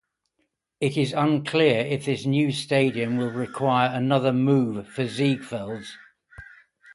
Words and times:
It 0.79 0.97
is 0.97 1.13
unclear 1.13 1.81
if 1.85 2.05
this 2.05 2.25
new 2.25 2.51
stadium 2.51 3.17
will 3.17 3.29
require 3.29 3.91
another 3.95 4.33
move 4.33 4.87
for 4.87 5.03
Ziegfelds. 5.03 5.91